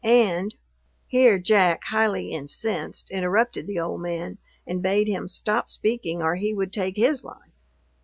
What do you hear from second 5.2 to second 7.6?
stop speaking or he would take his life.